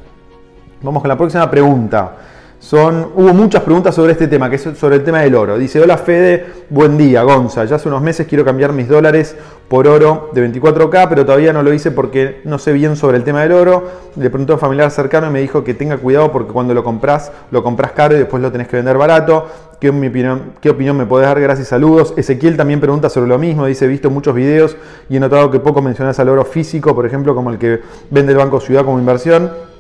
Vamos 0.82 1.02
con 1.02 1.10
la 1.10 1.18
próxima 1.18 1.50
pregunta. 1.50 2.12
Hubo 2.60 3.34
muchas 3.36 3.62
preguntas 3.62 3.94
sobre 3.94 4.14
este 4.14 4.28
tema, 4.28 4.50
que 4.50 4.56
es 4.56 4.64
sobre 4.64 4.96
el 4.96 5.04
tema 5.04 5.22
del 5.22 5.36
oro. 5.36 5.60
Dice, 5.60 5.80
hola 5.80 5.96
Fede, 5.96 6.44
buen 6.70 6.98
día, 6.98 7.22
Gonza. 7.22 7.64
Ya 7.66 7.76
hace 7.76 7.88
unos 7.88 8.02
meses 8.02 8.26
quiero 8.26 8.44
cambiar 8.44 8.74
mis 8.74 8.88
dólares 8.88 9.36
por 9.68 9.88
oro 9.88 10.32
de 10.34 10.52
24K, 10.52 11.08
pero 11.08 11.24
todavía 11.24 11.54
no 11.54 11.62
lo 11.62 11.72
hice 11.72 11.92
porque 11.92 12.42
no 12.46 12.58
sé 12.58 12.74
bien 12.74 12.96
sobre 12.96 13.18
el 13.18 13.24
tema 13.24 13.44
del 13.44 13.52
oro. 13.52 13.84
Le 14.16 14.32
preguntó 14.32 14.54
a 14.54 14.56
un 14.56 14.60
familiar 14.60 14.90
cercano 14.90 15.28
y 15.28 15.30
me 15.30 15.40
dijo 15.40 15.64
que 15.64 15.76
tenga 15.76 15.98
cuidado 15.98 16.32
porque 16.32 16.52
cuando 16.52 16.74
lo 16.74 16.84
compras, 16.84 17.32
lo 17.52 17.62
compras 17.62 17.92
caro 17.92 18.16
y 18.16 18.18
después 18.18 18.42
lo 18.42 18.52
tenés 18.52 18.68
que 18.68 18.78
vender 18.78 18.98
barato. 18.98 19.46
¿Qué, 19.80 19.90
opinión, 19.90 20.54
¿Qué 20.60 20.72
opinión 20.72 20.98
me 20.98 21.06
podés 21.06 21.28
dar? 21.28 21.40
Gracias, 21.40 21.68
saludos. 21.68 22.16
Ezequiel 22.18 22.58
también 22.58 22.80
pregunta 22.80 23.10
sobre 23.10 23.30
lo 23.30 23.38
mismo. 23.38 23.68
Dice, 23.68 23.86
he 23.86 23.88
visto 23.88 24.10
muchos 24.10 24.34
videos 24.34 24.76
y 25.10 25.18
he 25.18 25.20
notado 25.20 25.52
que 25.52 25.60
poco 25.60 25.84
mencionas 25.84 26.20
al 26.20 26.28
oro 26.28 26.44
físico, 26.44 26.96
por 26.96 27.06
ejemplo, 27.06 27.36
como 27.36 27.52
el 27.52 27.60
que 27.60 27.82
vende 28.10 28.32
el 28.32 28.40
Banco 28.40 28.60
Ciudad 28.60 28.84
como 28.84 28.98
inversión. 28.98 29.77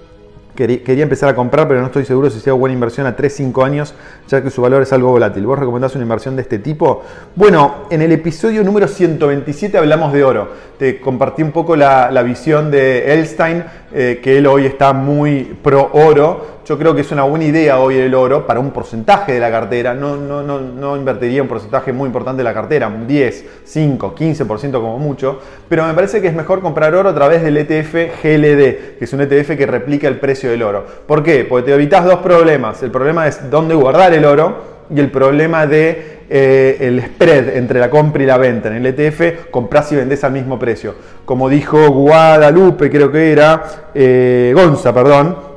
Quería 0.57 1.03
empezar 1.03 1.29
a 1.29 1.35
comprar, 1.35 1.67
pero 1.67 1.81
no 1.81 1.85
estoy 1.85 2.03
seguro 2.03 2.31
si 2.31 2.39
sea 2.39 2.53
buena 2.53 2.73
inversión 2.73 3.05
a 3.05 3.15
3-5 3.15 3.63
años, 3.63 3.93
ya 4.27 4.41
que 4.41 4.49
su 4.49 4.63
valor 4.63 4.81
es 4.81 4.91
algo 4.91 5.11
volátil. 5.11 5.45
¿Vos 5.45 5.59
recomendás 5.59 5.93
una 5.93 6.01
inversión 6.01 6.35
de 6.35 6.41
este 6.41 6.57
tipo? 6.57 7.03
Bueno, 7.35 7.85
en 7.91 8.01
el 8.01 8.11
episodio 8.11 8.63
número 8.63 8.87
127 8.87 9.77
hablamos 9.77 10.13
de 10.13 10.23
oro. 10.23 10.49
Te 10.79 10.99
compartí 10.99 11.43
un 11.43 11.51
poco 11.51 11.75
la, 11.75 12.09
visión 12.23 12.71
de 12.71 13.13
Elstein, 13.13 13.65
eh, 13.93 14.19
que 14.23 14.39
él 14.39 14.47
hoy 14.47 14.65
está 14.65 14.93
muy 14.93 15.43
pro 15.61 15.91
oro 15.93 16.56
yo 16.67 16.77
creo 16.77 16.93
que 16.93 16.99
es 16.99 17.11
una 17.13 17.23
buena 17.23 17.45
idea 17.45 17.79
hoy 17.79 17.95
el 17.95 18.13
oro 18.13 18.45
para 18.45 18.59
un 18.59 18.71
porcentaje 18.71 19.31
de 19.31 19.39
la 19.39 19.49
cartera. 19.49 19.93
No, 19.93 20.17
no, 20.17 20.43
no, 20.43 20.59
no 20.59 20.97
invertiría 20.97 21.41
un 21.41 21.47
porcentaje 21.47 21.93
muy 21.93 22.07
importante 22.07 22.39
de 22.39 22.43
la 22.43 22.53
cartera, 22.53 22.89
un 22.89 23.07
10, 23.07 23.45
5, 23.63 24.13
15% 24.13 24.71
como 24.73 24.99
mucho. 24.99 25.39
Pero 25.69 25.85
me 25.85 25.93
parece 25.93 26.21
que 26.21 26.27
es 26.27 26.35
mejor 26.35 26.59
comprar 26.59 26.93
oro 26.93 27.07
a 27.07 27.15
través 27.15 27.41
del 27.41 27.55
ETF 27.55 28.21
GLD, 28.21 28.97
que 28.97 29.05
es 29.05 29.13
un 29.13 29.21
ETF 29.21 29.55
que 29.55 29.65
replica 29.65 30.09
el 30.09 30.19
precio 30.19 30.49
del 30.49 30.61
oro. 30.61 30.85
¿Por 31.07 31.23
qué? 31.23 31.45
Porque 31.45 31.67
te 31.67 31.73
evitas 31.73 32.03
dos 32.03 32.19
problemas. 32.19 32.83
El 32.83 32.91
problema 32.91 33.27
es 33.27 33.49
dónde 33.49 33.73
guardar 33.73 34.13
el 34.13 34.25
oro 34.25 34.77
y 34.93 34.99
el 34.99 35.09
problema 35.09 35.67
de 35.67 36.17
eh, 36.29 36.77
el 36.81 37.01
spread 37.01 37.55
entre 37.55 37.79
la 37.79 37.89
compra 37.89 38.23
y 38.23 38.25
la 38.25 38.37
venta. 38.37 38.67
En 38.67 38.85
el 38.85 38.85
ETF 38.87 39.49
compras 39.51 39.89
y 39.93 39.95
vendés 39.95 40.21
al 40.25 40.33
mismo 40.33 40.59
precio. 40.59 40.95
Como 41.23 41.47
dijo 41.47 41.91
Guadalupe, 41.91 42.89
creo 42.89 43.09
que 43.09 43.31
era, 43.31 43.63
eh, 43.95 44.51
Gonza, 44.53 44.93
perdón, 44.93 45.47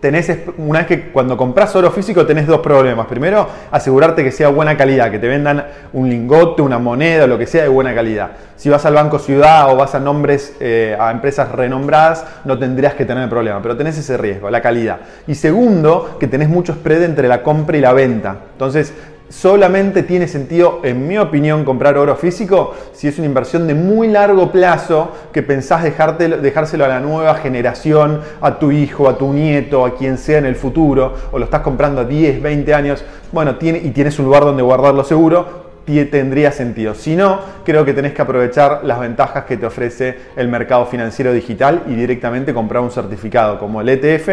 tenés, 0.00 0.32
una 0.56 0.80
vez 0.80 0.88
que 0.88 1.10
cuando 1.10 1.36
compras 1.36 1.74
oro 1.76 1.90
físico 1.90 2.26
tenés 2.26 2.46
dos 2.46 2.60
problemas. 2.60 3.06
Primero, 3.06 3.46
asegurarte 3.70 4.24
que 4.24 4.32
sea 4.32 4.48
buena 4.48 4.76
calidad, 4.76 5.10
que 5.10 5.18
te 5.18 5.28
vendan 5.28 5.66
un 5.92 6.08
lingote, 6.08 6.62
una 6.62 6.78
moneda, 6.78 7.26
lo 7.26 7.38
que 7.38 7.46
sea 7.46 7.62
de 7.62 7.68
buena 7.68 7.94
calidad. 7.94 8.30
Si 8.56 8.68
vas 8.68 8.84
al 8.84 8.94
Banco 8.94 9.18
Ciudad 9.18 9.72
o 9.72 9.76
vas 9.76 9.94
a 9.94 10.00
nombres, 10.00 10.54
eh, 10.60 10.96
a 10.98 11.10
empresas 11.10 11.52
renombradas, 11.52 12.26
no 12.44 12.58
tendrías 12.58 12.94
que 12.94 13.04
tener 13.04 13.28
problema, 13.28 13.62
pero 13.62 13.76
tenés 13.76 13.96
ese 13.98 14.16
riesgo, 14.16 14.50
la 14.50 14.60
calidad. 14.60 14.98
Y 15.26 15.34
segundo, 15.34 16.16
que 16.18 16.26
tenés 16.26 16.48
mucho 16.48 16.74
spread 16.74 17.02
entre 17.04 17.28
la 17.28 17.42
compra 17.42 17.76
y 17.76 17.80
la 17.80 17.92
venta. 17.92 18.36
Entonces, 18.52 18.92
solamente 19.30 20.02
tiene 20.02 20.28
sentido, 20.28 20.80
en 20.82 21.08
mi 21.08 21.16
opinión, 21.16 21.64
comprar 21.64 21.96
oro 21.96 22.16
físico 22.16 22.74
si 22.92 23.08
es 23.08 23.16
una 23.16 23.26
inversión 23.26 23.66
de 23.66 23.74
muy 23.74 24.08
largo 24.08 24.52
plazo 24.52 25.12
que 25.32 25.42
pensás 25.42 25.82
dejárselo 25.82 26.84
a 26.84 26.88
la 26.88 27.00
nueva 27.00 27.36
generación, 27.36 28.20
a 28.40 28.58
tu 28.58 28.72
hijo, 28.72 29.08
a 29.08 29.16
tu 29.16 29.32
nieto, 29.32 29.86
a 29.86 29.94
quien 29.94 30.18
sea 30.18 30.38
en 30.38 30.46
el 30.46 30.56
futuro, 30.56 31.14
o 31.30 31.38
lo 31.38 31.44
estás 31.44 31.62
comprando 31.62 32.02
a 32.02 32.04
10, 32.04 32.42
20 32.42 32.74
años, 32.74 33.04
bueno, 33.32 33.56
tiene, 33.56 33.78
y 33.78 33.90
tienes 33.90 34.18
un 34.18 34.26
lugar 34.26 34.44
donde 34.44 34.62
guardarlo 34.62 35.04
seguro, 35.04 35.69
tendría 35.84 36.52
sentido. 36.52 36.94
Si 36.94 37.16
no, 37.16 37.40
creo 37.64 37.84
que 37.84 37.92
tenés 37.92 38.12
que 38.12 38.22
aprovechar 38.22 38.80
las 38.84 39.00
ventajas 39.00 39.44
que 39.44 39.56
te 39.56 39.66
ofrece 39.66 40.16
el 40.36 40.48
mercado 40.48 40.86
financiero 40.86 41.32
digital 41.32 41.82
y 41.88 41.94
directamente 41.94 42.54
comprar 42.54 42.82
un 42.82 42.90
certificado 42.90 43.58
como 43.58 43.80
el 43.80 43.88
ETF 43.88 44.28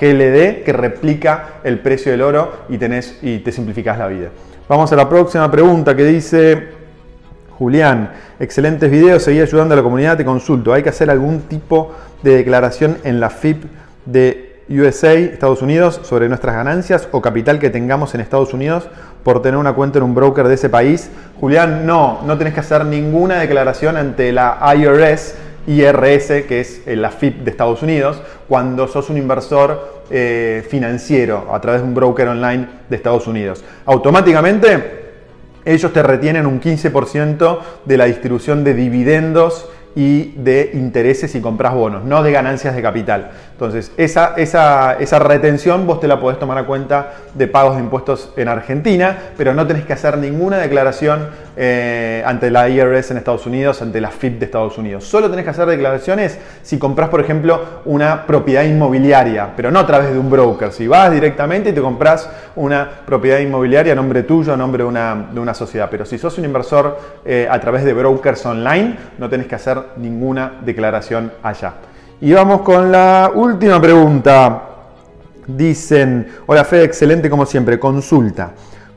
GLD 0.00 0.62
que 0.62 0.72
replica 0.72 1.60
el 1.64 1.80
precio 1.80 2.12
del 2.12 2.22
oro 2.22 2.64
y, 2.68 2.78
tenés, 2.78 3.18
y 3.22 3.38
te 3.38 3.50
simplificás 3.50 3.98
la 3.98 4.06
vida. 4.06 4.28
Vamos 4.68 4.92
a 4.92 4.96
la 4.96 5.08
próxima 5.08 5.50
pregunta 5.50 5.96
que 5.96 6.04
dice 6.04 6.68
Julián, 7.58 8.12
excelentes 8.38 8.90
videos, 8.90 9.22
seguí 9.22 9.40
ayudando 9.40 9.74
a 9.74 9.76
la 9.76 9.82
comunidad, 9.82 10.16
te 10.16 10.24
consulto, 10.24 10.72
¿hay 10.72 10.82
que 10.82 10.88
hacer 10.90 11.10
algún 11.10 11.40
tipo 11.42 11.92
de 12.22 12.36
declaración 12.36 12.98
en 13.04 13.20
la 13.20 13.30
FIP 13.30 13.64
de 14.06 14.49
USA, 14.70 15.14
Estados 15.14 15.62
Unidos, 15.62 16.00
sobre 16.04 16.28
nuestras 16.28 16.54
ganancias 16.54 17.08
o 17.10 17.20
capital 17.20 17.58
que 17.58 17.70
tengamos 17.70 18.14
en 18.14 18.20
Estados 18.20 18.54
Unidos 18.54 18.88
por 19.24 19.42
tener 19.42 19.58
una 19.58 19.72
cuenta 19.72 19.98
en 19.98 20.04
un 20.04 20.14
broker 20.14 20.46
de 20.46 20.54
ese 20.54 20.68
país. 20.68 21.10
Julián, 21.40 21.84
no, 21.86 22.20
no 22.24 22.38
tenés 22.38 22.54
que 22.54 22.60
hacer 22.60 22.84
ninguna 22.84 23.40
declaración 23.40 23.96
ante 23.96 24.32
la 24.32 24.58
IRS, 24.76 25.34
IRS, 25.66 26.44
que 26.46 26.60
es 26.60 26.82
la 26.86 27.10
FIP 27.10 27.42
de 27.44 27.50
Estados 27.50 27.82
Unidos, 27.82 28.22
cuando 28.48 28.86
sos 28.86 29.10
un 29.10 29.16
inversor 29.16 30.04
eh, 30.10 30.64
financiero 30.68 31.52
a 31.52 31.60
través 31.60 31.82
de 31.82 31.88
un 31.88 31.94
broker 31.94 32.28
online 32.28 32.68
de 32.88 32.96
Estados 32.96 33.26
Unidos. 33.26 33.64
Automáticamente 33.86 35.00
ellos 35.64 35.92
te 35.92 36.02
retienen 36.02 36.46
un 36.46 36.60
15% 36.60 37.58
de 37.84 37.96
la 37.96 38.06
distribución 38.06 38.64
de 38.64 38.74
dividendos 38.74 39.68
y 39.94 40.32
de 40.36 40.70
intereses 40.74 41.32
si 41.32 41.40
compras 41.40 41.74
bonos, 41.74 42.04
no 42.04 42.22
de 42.22 42.32
ganancias 42.32 42.74
de 42.74 42.82
capital. 42.82 43.30
Entonces, 43.60 43.92
esa, 43.98 45.18
retención 45.18 45.86
vos 45.86 46.00
te 46.00 46.08
la 46.08 46.18
podés 46.18 46.38
tomar 46.38 46.56
a 46.56 46.64
cuenta 46.64 47.12
de 47.34 47.46
pagos 47.46 47.76
de 47.76 47.82
impuestos 47.82 48.32
en 48.38 48.48
Argentina, 48.48 49.18
pero 49.36 49.52
no 49.52 49.66
tenés 49.66 49.84
que 49.84 49.92
hacer 49.92 50.16
ninguna 50.16 50.56
declaración 50.56 51.28
eh, 51.58 52.22
ante 52.24 52.50
la 52.50 52.70
IRS 52.70 53.10
en 53.10 53.18
Estados 53.18 53.44
Unidos, 53.44 53.82
ante 53.82 54.00
la 54.00 54.08
FIP 54.08 54.38
de 54.38 54.46
Estados 54.46 54.78
Unidos. 54.78 55.04
Solo 55.04 55.28
tenés 55.28 55.44
que 55.44 55.50
hacer 55.50 55.66
declaraciones 55.66 56.38
si 56.62 56.78
compras, 56.78 57.10
por 57.10 57.20
ejemplo, 57.20 57.82
una 57.84 58.24
propiedad 58.24 58.62
inmobiliaria, 58.62 59.50
pero 59.54 59.70
no 59.70 59.80
a 59.80 59.86
través 59.86 60.10
de 60.10 60.18
un 60.18 60.30
broker. 60.30 60.72
Si 60.72 60.88
vas 60.88 61.12
directamente 61.12 61.68
y 61.68 61.72
te 61.74 61.82
compras 61.82 62.30
una 62.56 62.88
propiedad 63.04 63.40
inmobiliaria 63.40 63.92
a 63.92 63.96
nombre 63.96 64.22
tuyo, 64.22 64.54
a 64.54 64.56
nombre 64.56 64.84
de 64.84 64.88
una, 64.88 65.28
de 65.34 65.38
una 65.38 65.52
sociedad. 65.52 65.88
Pero 65.90 66.06
si 66.06 66.16
sos 66.16 66.38
un 66.38 66.46
inversor 66.46 66.98
eh, 67.26 67.46
a 67.50 67.60
través 67.60 67.84
de 67.84 67.92
brokers 67.92 68.46
online, 68.46 68.96
no 69.18 69.28
tenés 69.28 69.46
que 69.46 69.56
hacer 69.56 69.76
ninguna 69.98 70.60
declaración 70.64 71.30
allá. 71.42 71.74
Y 72.22 72.34
vamos 72.34 72.60
con 72.60 72.92
la 72.92 73.32
última 73.34 73.80
pregunta. 73.80 74.62
Dicen, 75.46 76.28
hola 76.46 76.64
Fede, 76.64 76.84
excelente 76.84 77.30
como 77.30 77.46
siempre, 77.46 77.80
consulta. 77.80 78.50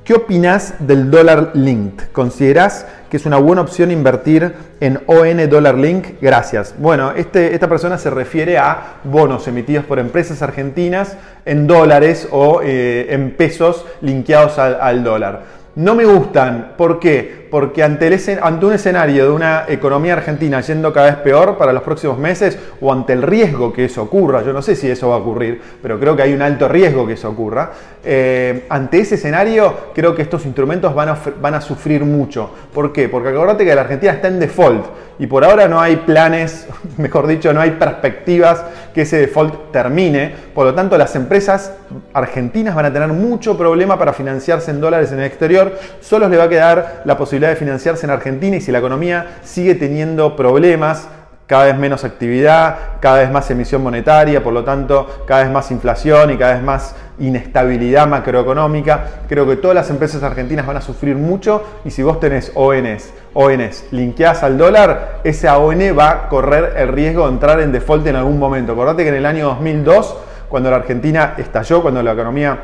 ¿Qué 0.03 0.13
opinas 0.13 0.73
del 0.79 1.09
dólar 1.09 1.51
linked? 1.53 2.09
¿Considerás 2.11 2.85
que 3.09 3.15
es 3.15 3.25
una 3.25 3.37
buena 3.37 3.61
opción 3.61 3.91
invertir 3.91 4.53
en 4.81 4.99
ON 5.05 5.49
Dollar 5.49 5.75
Link? 5.75 6.19
Gracias. 6.21 6.75
Bueno, 6.77 7.13
este, 7.15 7.53
esta 7.53 7.69
persona 7.69 7.97
se 7.97 8.09
refiere 8.09 8.57
a 8.57 8.95
bonos 9.05 9.47
emitidos 9.47 9.85
por 9.85 9.99
empresas 9.99 10.41
argentinas 10.41 11.15
en 11.45 11.65
dólares 11.65 12.27
o 12.29 12.59
eh, 12.61 13.07
en 13.11 13.31
pesos 13.31 13.85
linkeados 14.01 14.59
al 14.59 15.01
dólar. 15.05 15.62
No 15.75 15.95
me 15.95 16.05
gustan. 16.05 16.73
¿Por 16.77 16.99
qué? 16.99 17.47
Porque 17.49 17.81
ante, 17.81 18.07
un 18.07 18.73
escenario 18.73 19.25
de 19.25 19.31
una 19.31 19.65
economía 19.67 20.13
argentina 20.13 20.61
yendo 20.61 20.93
cada 20.93 21.07
vez 21.07 21.15
peor 21.17 21.57
para 21.57 21.73
los 21.73 21.81
próximos 21.81 22.19
meses 22.19 22.59
o 22.79 22.93
ante 22.93 23.13
el 23.13 23.23
riesgo 23.23 23.73
que 23.73 23.85
eso 23.85 24.03
ocurra, 24.03 24.43
yo 24.43 24.53
no 24.53 24.61
sé 24.61 24.75
si 24.75 24.87
eso 24.87 25.09
va 25.09 25.15
a 25.15 25.19
ocurrir, 25.19 25.59
pero 25.81 25.99
creo 25.99 26.15
que 26.15 26.21
hay 26.21 26.33
un 26.33 26.43
alto 26.43 26.67
riesgo 26.67 27.07
que 27.07 27.13
eso 27.13 27.29
ocurra, 27.29 27.71
eh, 28.03 28.65
ante 28.69 28.99
ese 28.99 29.15
escenario 29.15 29.91
creo 29.95 30.13
que 30.13 30.21
estos 30.21 30.45
instrumentos 30.45 30.93
van 30.93 31.09
a, 31.09 31.17
van 31.41 31.55
a 31.55 31.61
sufrir 31.61 32.05
mucho. 32.05 32.51
¿Por 32.71 32.93
qué? 32.93 33.09
Porque 33.09 33.29
acordate 33.29 33.65
que 33.65 33.73
la 33.73 33.81
Argentina 33.81 34.13
está 34.13 34.27
en 34.27 34.39
default 34.39 34.85
y 35.19 35.27
por 35.27 35.43
ahora 35.43 35.67
no 35.67 35.79
hay 35.79 35.97
planes, 35.97 36.67
mejor 36.97 37.27
dicho, 37.27 37.51
no 37.53 37.61
hay 37.61 37.71
perspectivas 37.71 38.63
que 38.93 39.01
ese 39.01 39.17
default 39.17 39.71
termine. 39.71 40.33
Por 40.53 40.65
lo 40.65 40.73
tanto, 40.73 40.97
las 40.97 41.15
empresas 41.15 41.73
argentinas 42.13 42.75
van 42.75 42.85
a 42.85 42.93
tener 42.93 43.09
mucho 43.09 43.57
problema 43.57 43.97
para 43.97 44.13
financiarse 44.13 44.71
en 44.71 44.79
dólares 44.79 45.11
en 45.11 45.19
el 45.19 45.25
exterior. 45.25 45.77
Solo 46.01 46.29
les 46.29 46.39
va 46.39 46.43
a 46.43 46.49
quedar 46.49 47.01
la 47.05 47.17
posibilidad 47.17 47.49
de 47.49 47.55
financiarse 47.55 48.05
en 48.05 48.11
Argentina 48.11 48.57
y 48.57 48.61
si 48.61 48.71
la 48.71 48.79
economía 48.79 49.39
sigue 49.43 49.75
teniendo 49.75 50.35
problemas 50.35 51.07
cada 51.47 51.65
vez 51.65 51.77
menos 51.77 52.03
actividad, 52.03 52.77
cada 52.99 53.19
vez 53.19 53.31
más 53.31 53.49
emisión 53.51 53.83
monetaria, 53.83 54.43
por 54.43 54.53
lo 54.53 54.63
tanto, 54.63 55.23
cada 55.27 55.43
vez 55.43 55.51
más 55.51 55.71
inflación 55.71 56.31
y 56.31 56.37
cada 56.37 56.53
vez 56.53 56.63
más 56.63 56.95
inestabilidad 57.19 58.07
macroeconómica. 58.07 59.05
Creo 59.27 59.47
que 59.47 59.57
todas 59.57 59.75
las 59.75 59.89
empresas 59.89 60.23
argentinas 60.23 60.65
van 60.65 60.77
a 60.77 60.81
sufrir 60.81 61.15
mucho 61.15 61.63
y 61.85 61.91
si 61.91 62.01
vos 62.01 62.19
tenés 62.19 62.51
ONs, 62.55 63.11
ONs 63.33 63.85
linkeadas 63.91 64.43
al 64.43 64.57
dólar, 64.57 65.19
esa 65.23 65.57
ON 65.57 65.79
va 65.97 66.11
a 66.11 66.29
correr 66.29 66.73
el 66.77 66.87
riesgo 66.87 67.27
de 67.27 67.33
entrar 67.33 67.59
en 67.59 67.71
default 67.71 68.07
en 68.07 68.15
algún 68.15 68.39
momento. 68.39 68.73
Acordate 68.73 69.03
que 69.03 69.09
en 69.09 69.15
el 69.15 69.25
año 69.25 69.47
2002, 69.47 70.17
cuando 70.49 70.69
la 70.69 70.77
Argentina 70.77 71.33
estalló, 71.37 71.81
cuando 71.81 72.01
la 72.01 72.13
economía 72.13 72.59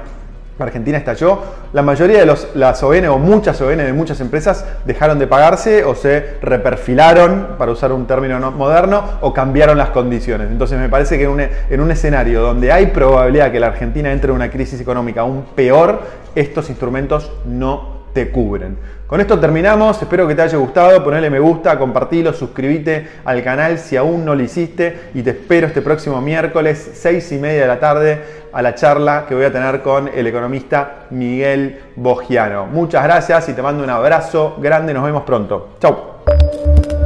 Argentina 0.66 0.98
estalló, 0.98 1.40
la 1.74 1.82
mayoría 1.82 2.20
de 2.20 2.26
los, 2.26 2.50
las 2.56 2.82
ON 2.84 3.06
o 3.06 3.18
muchas 3.18 3.60
ON 3.62 3.78
de 3.78 3.94
muchas 3.94 4.20
empresas 4.22 4.66
dejaron 4.86 5.20
de 5.20 5.28
pagarse 5.28 5.84
o 5.84 5.96
se 5.96 6.38
reperfilaron, 6.42 7.56
para 7.58 7.72
usar 7.72 7.92
un 7.92 8.08
término 8.08 8.52
moderno, 8.52 9.04
o 9.22 9.34
cambiaron 9.34 9.78
las 9.78 9.90
condiciones. 9.90 10.50
Entonces 10.52 10.80
me 10.80 10.90
parece 10.90 11.18
que 11.18 11.26
en 11.26 11.30
un, 11.30 11.42
en 11.42 11.82
un 11.82 11.92
escenario 11.92 12.42
donde 12.42 12.72
hay 12.72 12.88
probabilidad 12.88 13.52
que 13.52 13.60
la 13.60 13.68
Argentina 13.68 14.12
entre 14.12 14.32
en 14.32 14.36
una 14.36 14.50
crisis 14.50 14.80
económica 14.82 15.22
aún 15.22 15.46
peor, 15.56 16.02
estos 16.36 16.70
instrumentos 16.70 17.32
no 17.46 17.99
te 18.14 18.32
cubren. 18.32 18.78
Con 19.08 19.20
esto 19.20 19.40
terminamos, 19.40 20.00
espero 20.02 20.28
que 20.28 20.36
te 20.36 20.44
haya 20.44 20.58
gustado, 20.58 21.04
ponle 21.04 21.30
me 21.30 21.40
gusta, 21.40 21.80
compartilo, 21.80 22.32
suscríbete 22.32 23.08
al 23.26 23.44
canal 23.44 23.80
si 23.80 23.98
aún 23.98 24.24
no 24.24 24.36
lo 24.36 24.44
hiciste 24.44 25.10
y 25.16 25.24
te 25.24 25.32
espero 25.32 25.68
este 25.68 25.82
próximo 25.82 26.22
miércoles 26.22 26.92
6 26.94 27.32
y 27.32 27.38
media 27.40 27.62
de 27.62 27.68
la 27.68 27.80
tarde 27.80 28.22
a 28.54 28.62
la 28.62 28.76
charla 28.76 29.26
que 29.28 29.34
voy 29.34 29.46
a 29.46 29.52
tener 29.52 29.82
con 29.82 30.10
el 30.14 30.28
economista 30.28 31.06
Miguel 31.10 31.80
Bogiano. 31.96 32.68
Muchas 32.68 33.04
gracias 33.04 33.50
y 33.50 33.54
te 33.54 33.62
mando 33.62 33.84
un 33.84 33.90
abrazo 33.90 34.58
grande, 34.60 34.94
nos 34.94 35.04
vemos 35.04 35.24
pronto. 35.24 35.70
Chau. 35.80 36.99